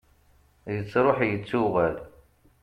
yettruḥ 0.75 1.17
yettuɣal 1.29 1.95